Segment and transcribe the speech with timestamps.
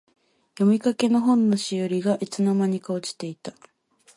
[0.55, 3.53] 読みかけの本のしおりが、いつの間にか落ちていた。